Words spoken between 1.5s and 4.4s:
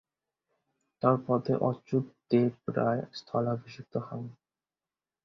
অচ্যুত দেব রায় স্থলাভিষিক্ত হন।